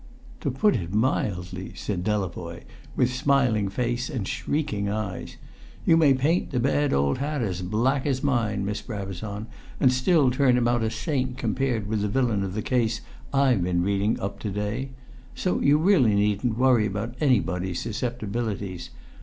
[0.39, 2.63] "To put it mildly," said Delavoye,
[2.95, 5.37] with smiling face and shrieking eyes.
[5.85, 9.45] "You may paint the bad old hat as black as mine, Miss Brabazon,
[9.79, 13.01] and still turn him out a saint compared with the villain of the case
[13.31, 14.89] I've been reading up to day.
[15.35, 18.89] So you really needn't worry about anybody's susceptibilities.